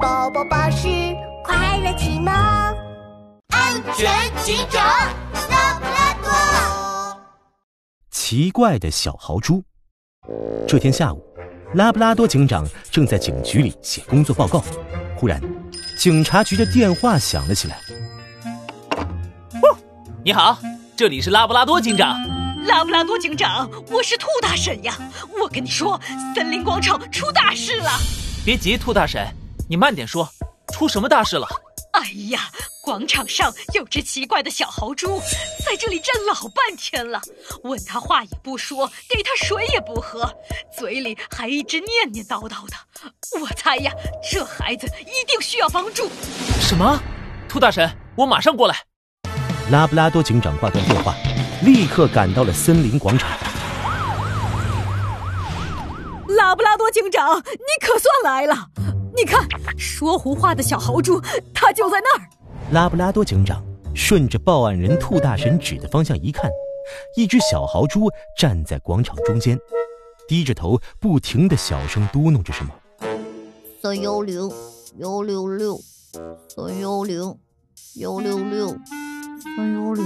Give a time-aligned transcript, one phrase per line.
[0.00, 0.88] 宝宝巴士
[1.44, 2.32] 快乐启蒙，
[3.48, 4.10] 安全
[4.42, 4.82] 警长
[5.50, 7.20] 拉布拉多。
[8.10, 9.62] 奇怪的小豪猪。
[10.66, 11.22] 这天下午，
[11.74, 14.64] 拉布拉多警长正在警局里写工作报告，
[15.18, 15.38] 忽然，
[15.98, 17.78] 警察局的电话响了起来。
[20.24, 20.58] 你好，
[20.96, 22.16] 这里是拉布拉多警长。
[22.64, 24.94] 拉布拉多警长，我是兔大婶呀。
[25.42, 26.00] 我跟你说，
[26.34, 27.90] 森林广场出大事了。
[28.46, 29.26] 别急，兔大婶，
[29.70, 30.28] 你慢点说，
[30.72, 31.46] 出什么大事了？
[31.92, 32.40] 哎呀，
[32.82, 35.20] 广场上有只奇怪的小豪猪，
[35.64, 37.22] 在这里站老半天了。
[37.62, 40.28] 问他话也不说，给他水也不喝，
[40.76, 42.76] 嘴里还一直念念叨叨的。
[43.40, 43.92] 我猜呀，
[44.28, 46.10] 这孩子一定需要帮助。
[46.60, 47.00] 什么？
[47.48, 48.74] 兔大神，我马上过来。
[49.70, 51.14] 拉布拉多警长挂断电话，
[51.62, 53.30] 立刻赶到了森林广场。
[56.26, 58.66] 拉布拉多警长，你可算来了！
[59.16, 59.46] 你看，
[59.76, 61.20] 说胡话的小豪猪，
[61.54, 62.28] 他就在那儿。
[62.72, 66.50] 拉布拉多警长顺着报案人兔大神指的方向一看，
[67.16, 69.58] 一只小豪猪站在广场中间，
[70.28, 72.72] 低着头，不停的小声嘟囔着什么。
[73.82, 74.50] 三幺零
[74.98, 75.80] 幺六六，
[76.48, 77.36] 三幺零
[77.96, 78.76] 幺六六。
[79.56, 80.04] 三幺零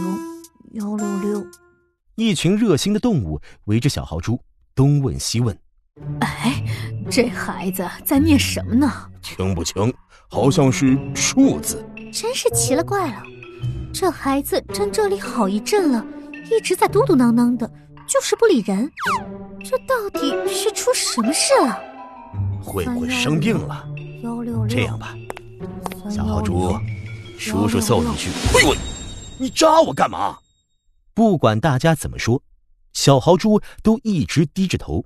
[0.74, 1.46] 幺六六，
[2.14, 4.40] 一群热心的动物围着小豪猪
[4.74, 5.56] 东问西问。
[6.20, 6.60] 哎，
[7.08, 8.90] 这孩子在念什么呢？
[9.22, 9.94] 听不清，
[10.28, 11.84] 好像是数字。
[12.12, 13.22] 真是奇了怪了，
[13.92, 16.04] 这孩子站这里好一阵了，
[16.50, 17.70] 一直在嘟嘟囔囔的，
[18.08, 18.90] 就是不理人。
[19.62, 21.80] 这到底是出什么事了？
[22.62, 23.86] 会不会生病了？
[24.22, 25.14] 幺六六，这样吧，
[26.10, 26.76] 小豪猪，
[27.38, 28.30] 叔叔揍你去。
[28.54, 28.76] 喂喂！
[29.38, 30.38] 你扎我干嘛？
[31.14, 32.42] 不管大家怎么说，
[32.92, 35.04] 小豪猪都一直低着头，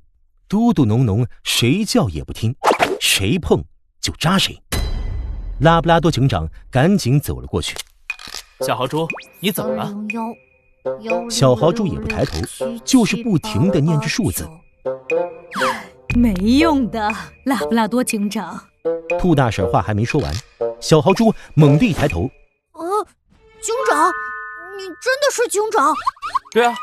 [0.48, 2.56] 嘟嘟哝哝，谁叫也不听，
[2.98, 3.62] 谁碰
[4.00, 4.58] 就扎谁。
[5.60, 7.76] 拉布拉多警长赶紧走了过去。
[8.60, 9.06] 小豪猪，
[9.40, 9.94] 你怎么了？
[11.30, 12.40] 小豪猪也不抬头，
[12.82, 14.48] 就是不停的念着数字。
[16.16, 17.12] 没用的，
[17.44, 18.58] 拉布拉多警长。
[19.18, 20.34] 兔大婶话还没说完，
[20.80, 22.22] 小豪猪猛地一抬头。
[23.60, 24.08] 警长，
[24.78, 25.92] 你真的是警长？
[26.54, 26.74] 对啊，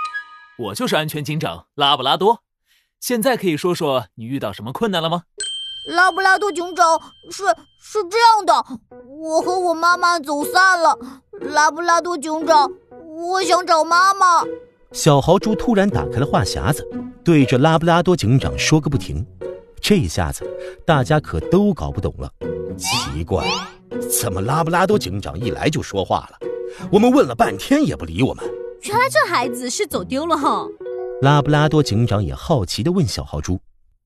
[0.59, 2.44] 我就是安全警长拉布拉多。
[2.99, 5.23] 现在可以说说你遇到什么困难了吗？
[5.87, 7.43] 拉布拉多警长，是
[7.79, 8.65] 是这样的，
[9.19, 10.97] 我和我妈妈走散了。
[11.39, 12.71] 拉布拉多警长，
[13.15, 14.43] 我想找妈妈。
[14.91, 16.83] 小豪猪突然打开了话匣子，
[17.23, 19.23] 对着拉布拉多警长说个不停。
[19.79, 20.43] 这下子
[20.87, 22.31] 大家可都搞不懂了，
[22.75, 23.47] 奇怪，
[24.09, 26.47] 怎么拉布拉多警长一来就说话了？
[26.91, 28.43] 我们问了半天也不理我们，
[28.81, 30.65] 原来这孩子是走丢了哈。
[31.21, 33.61] 拉布拉多警长也好奇地问小豪猪：“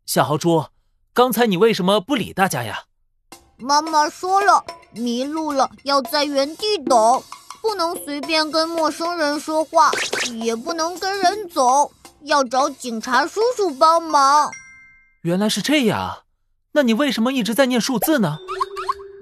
[0.06, 0.64] 小豪猪，
[1.12, 2.84] 刚才你为什么不理大家呀？”
[3.58, 7.22] 妈妈说了，迷路了要在原地等，
[7.62, 9.92] 不能随便跟陌生人说话，
[10.40, 14.52] 也不能跟人走，要找警察叔叔帮忙。
[15.24, 16.19] 原来是这样，
[16.74, 18.38] 那你为什么一直在念数字呢？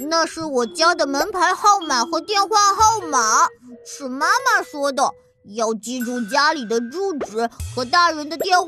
[0.09, 3.47] 那是我家的门牌号码和电话号码，
[3.85, 5.11] 是妈妈说的，
[5.55, 8.67] 要记住家里的住址和大人的电话，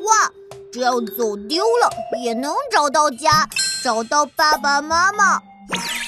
[0.71, 1.89] 这样走丢了
[2.23, 3.47] 也能找到家，
[3.83, 5.39] 找到爸爸妈妈。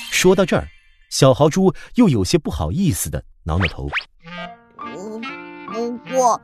[0.09, 0.67] 说到这儿，
[1.09, 3.89] 小豪猪又有些不好意思的挠挠头。
[5.73, 6.39] 不过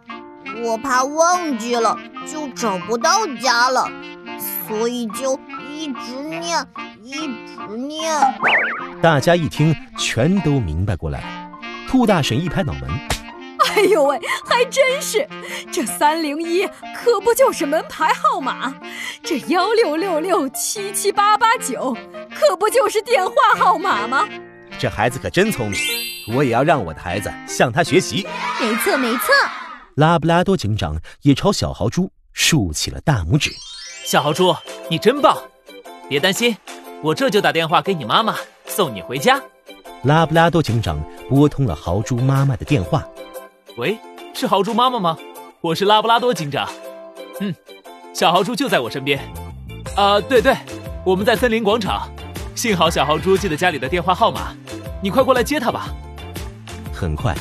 [0.63, 3.89] 我怕忘记了，就找不到家了，
[4.67, 5.39] 所以就
[5.69, 6.67] 一直念。
[7.03, 8.19] 一直念，
[9.01, 11.49] 大家一听，全都明白过来了。
[11.87, 12.81] 兔大婶一拍脑门
[13.77, 15.27] ：“哎呦喂，还真是！
[15.71, 18.73] 这三零一可不就是门牌号码？
[19.21, 21.95] 这幺六六六七七八八九
[22.33, 24.27] 可不就是电话号码吗？
[24.79, 25.79] 这孩子可真聪明，
[26.35, 28.27] 我也要让我的孩子向他学习。
[28.59, 29.27] 没错没错。”
[29.93, 33.51] 拉布拉多警长也朝小豪猪竖起了大拇指
[34.03, 34.55] ：“小豪猪，
[34.89, 35.37] 你真棒！
[36.09, 36.57] 别担心。”
[37.03, 39.39] 我这就打电话给你妈妈，送你回家。
[40.01, 40.99] 拉布拉多警长
[41.29, 43.07] 拨通了豪猪妈妈的电话。
[43.77, 43.95] 喂，
[44.33, 45.15] 是豪猪妈妈吗？
[45.61, 46.67] 我是拉布拉多警长。
[47.39, 47.53] 嗯，
[48.11, 49.19] 小豪猪就在我身边。
[49.95, 50.55] 啊，对对，
[51.05, 52.09] 我们在森林广场。
[52.55, 54.55] 幸好小豪猪记得家里的电话号码，
[54.99, 55.89] 你快过来接他吧。
[56.91, 57.35] 很快，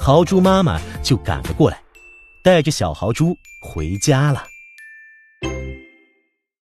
[0.00, 1.80] 豪猪妈妈就赶了过来，
[2.42, 4.42] 带着小豪猪回家了。